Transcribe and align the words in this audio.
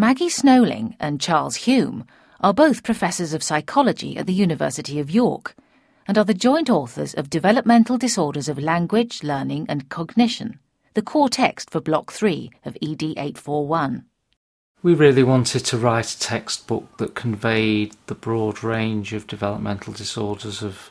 Maggie 0.00 0.30
Snowling 0.30 0.96
and 0.98 1.20
Charles 1.20 1.58
Hulme 1.58 2.06
are 2.40 2.54
both 2.54 2.82
professors 2.82 3.34
of 3.34 3.42
psychology 3.42 4.16
at 4.16 4.26
the 4.26 4.32
University 4.32 4.98
of 4.98 5.10
York 5.10 5.54
and 6.08 6.16
are 6.16 6.24
the 6.24 6.32
joint 6.32 6.70
authors 6.70 7.12
of 7.12 7.28
Developmental 7.28 7.98
Disorders 7.98 8.48
of 8.48 8.58
Language, 8.58 9.22
Learning 9.22 9.66
and 9.68 9.90
Cognition, 9.90 10.58
the 10.94 11.02
core 11.02 11.28
text 11.28 11.68
for 11.68 11.82
Block 11.82 12.12
3 12.12 12.50
of 12.64 12.78
ED 12.80 13.02
841. 13.02 14.06
We 14.82 14.94
really 14.94 15.22
wanted 15.22 15.66
to 15.66 15.76
write 15.76 16.10
a 16.10 16.18
textbook 16.18 16.96
that 16.96 17.14
conveyed 17.14 17.94
the 18.06 18.14
broad 18.14 18.64
range 18.64 19.12
of 19.12 19.26
developmental 19.26 19.92
disorders 19.92 20.62
of 20.62 20.90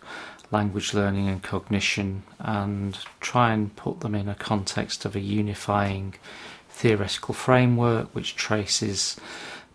language 0.52 0.94
learning 0.94 1.28
and 1.28 1.42
cognition 1.42 2.22
and 2.38 2.96
try 3.22 3.54
and 3.54 3.76
put 3.76 4.02
them 4.02 4.14
in 4.14 4.30
a 4.30 4.36
context 4.36 5.04
of 5.04 5.16
a 5.16 5.20
unifying 5.20 6.14
theoretical 6.80 7.34
framework 7.34 8.08
which 8.16 8.38
traces 8.38 9.20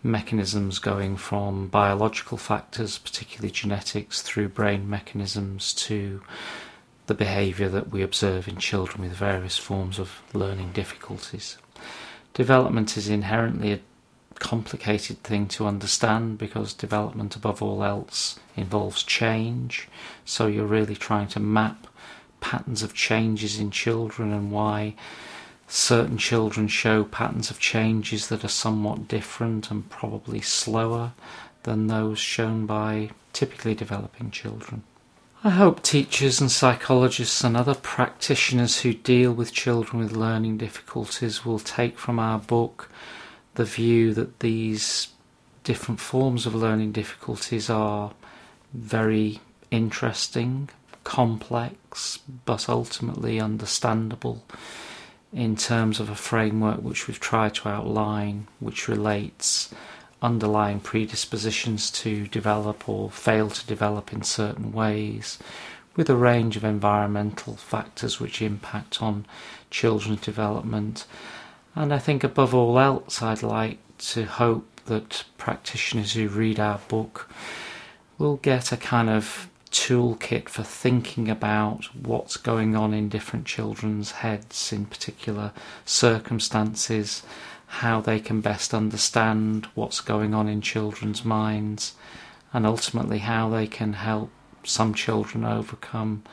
mechanisms 0.01 0.79
going 0.79 1.15
from 1.15 1.67
biological 1.67 2.35
factors, 2.35 2.97
particularly 2.97 3.51
genetics, 3.51 4.23
through 4.23 4.49
brain 4.49 4.89
mechanisms 4.89 5.71
to 5.71 6.23
the 7.05 7.13
behaviour 7.13 7.69
that 7.69 7.91
we 7.91 8.01
observe 8.01 8.47
in 8.47 8.57
children 8.57 9.03
with 9.03 9.11
various 9.15 9.55
forms 9.55 9.99
of 9.99 10.23
learning 10.33 10.71
difficulties. 10.71 11.59
Development 12.33 12.97
is 12.97 13.07
inherently 13.07 13.71
a 13.71 13.79
complicated 14.39 15.21
thing 15.21 15.47
to 15.47 15.67
understand 15.67 16.39
because 16.39 16.73
development, 16.73 17.35
above 17.35 17.61
all 17.61 17.83
else, 17.83 18.39
involves 18.55 19.03
change. 19.03 19.87
So 20.25 20.47
you're 20.47 20.65
really 20.65 20.95
trying 20.95 21.27
to 21.29 21.39
map 21.39 21.85
patterns 22.41 22.81
of 22.81 22.95
changes 22.95 23.59
in 23.59 23.69
children 23.69 24.33
and 24.33 24.51
why 24.51 24.95
certain 25.67 26.17
children 26.17 26.67
show 26.67 27.03
patterns 27.03 27.49
of 27.49 27.59
changes 27.59 28.27
that 28.27 28.43
are 28.43 28.49
somewhat 28.49 29.07
different 29.07 29.71
and 29.71 29.89
probably 29.89 30.41
slower 30.41 31.11
than 31.63 31.87
those 31.87 32.19
shown 32.19 32.65
by 32.65 33.09
typically 33.33 33.73
developing 33.73 34.31
children. 34.31 34.83
I 35.43 35.49
hope 35.51 35.83
teachers 35.83 36.41
and 36.41 36.51
psychologists 36.51 37.43
and 37.43 37.55
other 37.55 37.75
practitioners 37.75 38.81
who 38.81 38.93
deal 38.93 39.31
with 39.31 39.53
children 39.53 40.01
with 40.01 40.11
learning 40.11 40.57
difficulties 40.57 41.45
will 41.45 41.59
take 41.59 41.99
from 41.99 42.19
our 42.19 42.39
book 42.39 42.89
the 43.55 43.65
view 43.65 44.13
that 44.13 44.39
these 44.39 45.09
different 45.63 45.99
forms 45.99 46.45
of 46.45 46.55
learning 46.55 46.91
difficulties 46.91 47.69
are 47.69 48.11
very 48.73 49.39
interesting, 49.71 50.69
complex, 51.03 52.19
but 52.45 52.67
ultimately 52.67 53.39
understandable 53.39 54.43
in 55.35 55.57
terms 55.57 55.99
of 55.99 56.09
a 56.09 56.15
framework 56.15 56.79
which 56.81 57.07
we've 57.07 57.19
tried 57.19 57.53
to 57.53 57.67
outline, 57.67 58.47
which 58.61 58.87
relates 58.87 59.69
underlying 60.21 60.79
predispositions 60.79 61.91
to 61.91 62.25
develop 62.27 62.87
or 62.87 63.11
fail 63.11 63.49
to 63.49 63.67
develop 63.67 64.13
in 64.13 64.23
certain 64.23 64.71
ways, 64.71 65.37
with 65.97 66.09
a 66.09 66.15
range 66.15 66.55
of 66.55 66.63
environmental 66.63 67.55
factors 67.57 68.17
which 68.19 68.41
impact 68.41 69.01
on 69.01 69.25
children's 69.69 70.21
development. 70.21 71.05
And 71.75 71.93
I 71.93 71.99
think 71.99 72.23
above 72.23 72.55
all 72.55 72.79
else, 72.79 73.21
I'd 73.21 73.43
like 73.43 73.79
to 73.97 74.23
hope 74.23 74.81
that 74.85 75.25
practitioners 75.37 76.13
who 76.13 76.29
read 76.29 76.61
our 76.61 76.79
book 76.87 77.29
will 78.17 78.37
get 78.37 78.71
a 78.71 78.77
kind 78.77 79.09
of 79.09 79.49
toolkit 79.75 80.47
for 80.47 80.63
thinking 80.63 81.29
about 81.29 81.83
what's 81.93 82.37
going 82.37 82.75
on 82.77 82.93
in 82.93 83.09
different 83.09 83.45
children's 83.45 84.11
heads 84.11 84.71
in 84.71 84.85
particular 84.85 85.51
circumstances, 85.83 87.23
how 87.67 87.99
they 87.99 88.19
can 88.19 88.39
best 88.39 88.73
understand 88.73 89.67
what's 89.75 89.99
going 89.99 90.33
on 90.33 90.47
in 90.47 90.61
children's 90.61 91.25
minds, 91.25 91.93
and 92.53 92.65
ultimately 92.65 93.19
how 93.19 93.49
they 93.49 93.67
can 93.67 93.93
help 93.93 94.31
some 94.63 94.93
children 94.93 95.43
overcome 95.43 96.23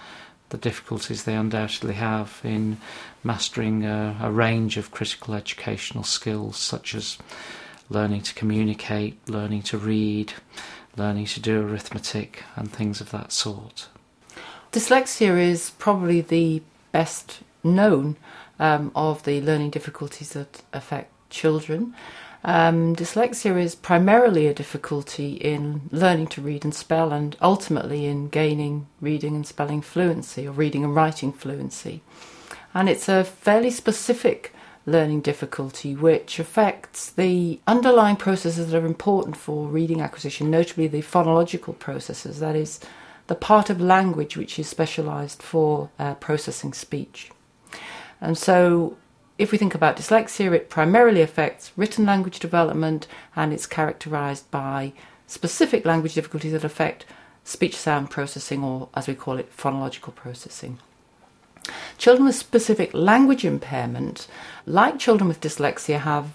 the 0.51 0.57
difficulties 0.59 1.25
they 1.25 1.35
undoubtedly 1.35 1.95
have 1.95 2.41
in 2.45 2.79
mastering 3.25 3.85
a, 3.85 4.17
a 4.23 4.31
range 4.31 4.77
of 4.77 4.93
critical 4.93 5.35
educational 5.35 6.05
skills 6.05 6.57
such 6.57 6.95
as 6.95 7.19
learning 7.89 8.23
to 8.23 8.35
communicate, 8.35 9.17
learning 9.29 9.63
to 9.63 9.79
read, 9.79 10.33
learning 10.97 11.27
to 11.27 11.41
do 11.41 11.63
arithmetic, 11.63 12.45
and 12.57 12.73
things 12.73 13.01
of 13.01 13.11
that 13.11 13.33
sort. 13.33 13.89
Dyslexia 14.73 15.39
is 15.39 15.71
probably 15.79 16.21
the 16.21 16.63
best 16.93 17.41
known 17.63 18.17
um, 18.59 18.91
of 18.95 19.25
the 19.25 19.41
learning 19.41 19.71
difficulties 19.71 20.33
that 20.33 20.63
affect 20.73 21.11
children. 21.31 21.95
Um, 22.45 22.97
dyslexia 22.97 23.57
is 23.61 23.75
primarily 23.75 24.49
a 24.49 24.55
difficulty 24.55 25.35
in 25.35 25.89
learning 25.93 26.27
to 26.29 26.41
read 26.41 26.65
and 26.65 26.75
spell, 26.75 27.13
and 27.13 27.37
ultimately 27.41 28.07
in 28.07 28.29
gaining 28.29 28.87
reading 29.01 29.37
and 29.37 29.47
spelling 29.47 29.81
fluency 29.81 30.49
or 30.49 30.53
reading 30.53 30.85
and 30.85 30.95
writing 30.95 31.33
fluency. 31.33 32.03
And 32.75 32.89
it's 32.89 33.09
a 33.09 33.25
fairly 33.25 33.71
specific 33.71 34.55
learning 34.87 35.21
difficulty, 35.21 35.95
which 35.95 36.39
affects 36.39 37.11
the 37.11 37.61
underlying 37.67 38.17
processes 38.17 38.71
that 38.71 38.83
are 38.83 38.87
important 38.87 39.37
for 39.37 39.67
reading 39.67 40.01
acquisition, 40.01 40.51
notably 40.51 40.87
the 40.87 41.03
phonological 41.03 41.79
processes, 41.79 42.41
that 42.41 42.57
is, 42.57 42.81
the 43.29 43.35
part 43.35 43.71
of 43.71 43.81
language 43.81 44.37
which 44.37 44.59
is 44.59 44.69
specialized 44.69 45.43
for 45.43 45.91
uh, 45.99 46.15
processing 46.15 46.73
speech. 46.73 47.31
And 48.21 48.37
so, 48.37 48.97
if 49.39 49.53
we 49.53 49.59
think 49.59 49.75
about 49.75 49.97
dyslexia, 49.97 50.53
it 50.53 50.69
primarily 50.69 51.23
affects 51.23 51.73
written 51.77 52.05
language 52.05 52.39
development 52.39 53.07
and 53.35 53.53
it's 53.53 53.67
characterized 53.67 54.51
by 54.51 54.93
specific 55.27 55.85
language 55.85 56.15
difficulties 56.15 56.53
that 56.53 56.65
affect 56.65 57.07
speech 57.45 57.77
sound 57.77 58.11
processing, 58.11 58.63
or 58.63 58.89
as 58.95 59.09
we 59.09 59.15
call 59.15 59.39
it, 59.39 59.57
phonological 59.57 60.15
processing. 60.15 60.79
Children 61.99 62.27
with 62.27 62.35
specific 62.35 62.93
language 62.95 63.45
impairment, 63.45 64.27
like 64.67 64.99
children 64.99 65.29
with 65.29 65.41
dyslexia, 65.41 66.01
have 66.01 66.35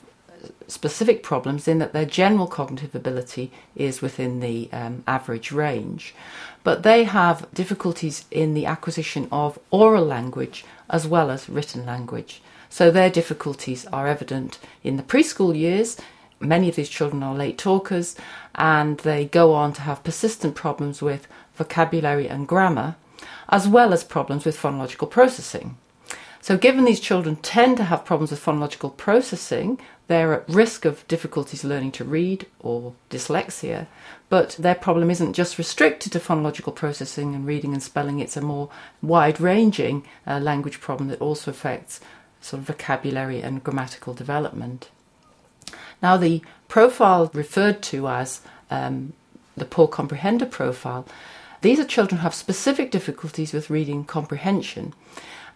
specific 0.68 1.24
problems 1.24 1.68
in 1.68 1.80
that 1.80 1.94
their 1.94 2.06
general 2.06 2.48
cognitive 2.48 2.94
ability 2.94 3.52
is 3.76 4.02
within 4.02 4.40
the 4.40 4.70
um, 4.72 5.04
average 5.08 5.52
range, 5.52 6.14
but 6.64 6.84
they 6.84 7.04
have 7.06 7.48
difficulties 7.54 8.26
in 8.32 8.54
the 8.54 8.66
acquisition 8.66 9.28
of 9.32 9.60
oral 9.72 10.06
language 10.06 10.66
as 10.90 11.08
well 11.08 11.30
as 11.30 11.50
written 11.50 11.86
language. 11.86 12.42
So 12.70 12.92
their 12.92 13.10
difficulties 13.10 13.86
are 13.88 14.08
evident 14.08 14.60
in 14.84 14.98
the 14.98 15.04
preschool 15.04 15.58
years. 15.58 15.98
Many 16.40 16.70
of 16.70 16.76
these 16.76 16.90
children 16.90 17.24
are 17.24 17.34
late 17.34 17.58
talkers 17.58 18.16
and 18.56 19.00
they 19.00 19.26
go 19.26 19.54
on 19.54 19.74
to 19.74 19.82
have 19.82 20.04
persistent 20.04 20.56
problems 20.56 21.02
with 21.02 21.28
vocabulary 21.56 22.28
and 22.28 22.48
grammar 22.48 22.96
as 23.50 23.68
well 23.68 23.94
as 23.94 24.04
problems 24.04 24.46
with 24.46 24.58
phonological 24.58 25.10
processing. 25.10 25.78
So, 26.42 26.58
given 26.58 26.86
these 26.86 27.00
children 27.00 27.36
tend 27.38 27.78
to 27.78 27.84
have 27.86 28.06
problems 28.06 28.32
with 28.32 28.44
phonological 28.44 28.96
processing, 28.96 29.80
they're 30.08 30.34
at 30.34 30.50
risk 30.50 30.86
of 30.86 31.06
difficulties 31.08 31.66
learning 31.66 31.92
to 31.94 32.06
read 32.06 32.46
or 32.60 32.94
dyslexia, 33.10 33.88
but 34.30 34.52
their 34.58 34.76
problem 34.76 35.12
isn't 35.12 35.34
just 35.34 35.58
restricted 35.58 36.14
to 36.14 36.20
phonological 36.20 36.74
processing 36.74 37.36
and 37.36 37.46
reading 37.46 37.74
and 37.74 37.84
spelling, 37.84 38.20
it's 38.20 38.38
a 38.38 38.42
more 38.42 38.70
wide 39.02 39.42
ranging 39.42 40.06
uh, 40.26 40.40
language 40.40 40.80
problem 40.80 41.10
that 41.10 41.20
also 41.20 41.52
affects 41.52 42.00
sort 42.40 42.62
of 42.62 42.68
vocabulary 42.68 43.42
and 43.42 43.64
grammatical 43.64 44.14
development. 44.14 44.90
Now, 46.02 46.16
the 46.16 46.42
profile 46.68 47.30
referred 47.34 47.82
to 47.84 48.08
as 48.08 48.42
um, 48.72 49.14
the 49.56 49.66
poor 49.66 49.88
comprehender 49.88 50.50
profile 50.50 51.06
these 51.62 51.80
are 51.80 51.86
children 51.86 52.20
who 52.20 52.24
have 52.24 52.36
specific 52.36 52.92
difficulties 52.92 53.54
with 53.54 53.70
reading 53.70 54.04
comprehension, 54.06 54.94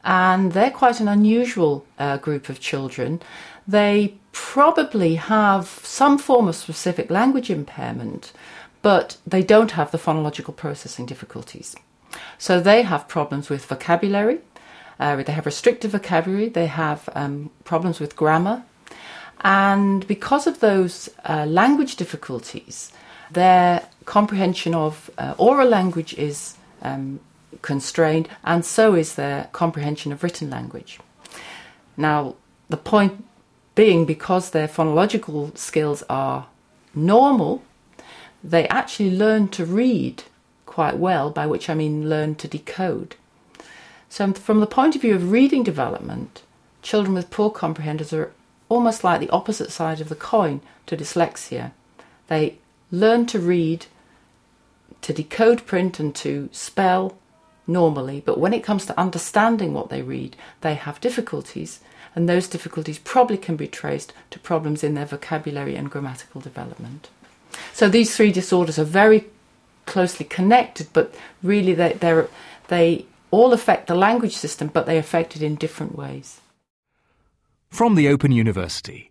and 0.04 0.54
they're 0.54 0.72
quite 0.72 1.00
an 1.00 1.08
unusual 1.08 1.86
uh, 2.00 2.18
group 2.18 2.50
of 2.50 2.60
children. 2.60 3.22
They 3.68 4.16
probably 4.32 5.16
have 5.16 5.68
some 5.84 6.18
form 6.18 6.48
of 6.48 6.56
specific 6.56 7.10
language 7.10 7.50
impairment, 7.50 8.32
but 8.82 9.18
they 9.28 9.44
don't 9.44 9.72
have 9.72 9.92
the 9.92 9.98
phonological 9.98 10.56
processing 10.56 11.06
difficulties. 11.06 11.76
So 12.38 12.60
they 12.60 12.82
have 12.82 13.08
problems 13.08 13.50
with 13.50 13.66
vocabulary, 13.66 14.40
uh, 15.00 15.22
they 15.24 15.32
have 15.32 15.46
restricted 15.46 15.92
vocabulary, 15.92 16.50
they 16.50 16.68
have 16.68 17.10
um, 17.14 17.52
problems 17.64 18.00
with 18.00 18.16
grammar, 18.16 18.64
and 19.42 20.08
because 20.08 20.48
of 20.48 20.60
those 20.60 21.10
uh, 21.26 21.46
language 21.46 21.96
difficulties, 21.96 22.92
their 23.34 23.88
comprehension 24.06 24.74
of 24.74 25.10
uh, 25.18 25.34
oral 25.38 25.68
language 25.68 26.14
is 26.16 26.56
um, 26.82 27.20
constrained, 27.62 28.30
and 28.44 28.66
so 28.66 28.96
is 28.96 29.16
their 29.16 29.50
comprehension 29.52 30.12
of 30.12 30.24
written 30.24 30.50
language. 30.50 31.00
Now, 31.98 32.36
the 32.70 32.78
point 32.78 33.24
being, 33.76 34.06
because 34.06 34.50
their 34.50 34.68
phonological 34.68 35.58
skills 35.58 36.04
are 36.10 36.48
normal, 36.94 37.64
they 38.44 38.68
actually 38.68 39.12
learn 39.16 39.48
to 39.50 39.66
read 39.66 40.24
quite 40.66 40.98
well, 40.98 41.30
by 41.30 41.46
which 41.46 41.70
I 41.70 41.74
mean 41.74 42.10
learn 42.10 42.36
to 42.36 42.48
decode. 42.48 43.16
So, 44.10 44.34
from 44.34 44.60
the 44.60 44.68
point 44.68 44.96
of 44.96 45.02
view 45.02 45.16
of 45.16 45.32
reading 45.32 45.64
development, 45.64 46.44
children 46.82 47.14
with 47.14 47.30
poor 47.30 47.50
comprehenders 47.50 48.14
are 48.14 48.32
almost 48.70 49.04
like 49.04 49.20
the 49.20 49.30
opposite 49.30 49.72
side 49.72 50.02
of 50.02 50.10
the 50.10 50.16
coin 50.16 50.62
to 50.88 50.98
dyslexia. 50.98 51.72
They 52.28 52.58
learn 52.92 53.26
to 53.28 53.40
read, 53.40 53.86
to 55.02 55.14
decode 55.14 55.66
print, 55.66 56.00
and 56.00 56.14
to 56.16 56.50
spell 56.52 57.18
normally, 57.68 58.22
but 58.26 58.40
when 58.40 58.54
it 58.54 58.64
comes 58.64 58.86
to 58.86 59.00
understanding 59.00 59.74
what 59.74 59.90
they 59.90 60.02
read, 60.02 60.36
they 60.62 60.76
have 60.76 61.02
difficulties, 61.02 61.80
and 62.16 62.28
those 62.28 62.48
difficulties 62.48 63.00
probably 63.00 63.38
can 63.38 63.56
be 63.56 63.68
traced 63.68 64.14
to 64.30 64.40
problems 64.40 64.84
in 64.84 64.94
their 64.94 65.06
vocabulary 65.06 65.76
and 65.76 65.90
grammatical 65.90 66.42
development. 66.42 67.10
So 67.74 67.88
these 67.88 68.16
three 68.16 68.32
disorders 68.32 68.78
are 68.78 68.84
very 68.84 69.26
closely 69.86 70.26
connected, 70.26 70.88
but 70.94 71.14
really 71.42 71.74
they 71.74 72.28
they 72.68 73.06
all 73.32 73.54
affect 73.54 73.88
the 73.88 73.96
language 73.96 74.36
system, 74.36 74.68
but 74.68 74.86
they 74.86 74.98
affect 74.98 75.36
it 75.36 75.42
in 75.42 75.56
different 75.56 75.96
ways. 75.96 76.42
From 77.70 77.96
the 77.96 78.10
Open 78.10 78.32
University. 78.32 79.11